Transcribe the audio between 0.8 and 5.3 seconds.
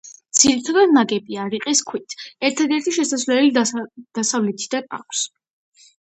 ნაგებია რიყის ქვით, ერთადერთი შესასვლელი დასავლეთიდან აქვს.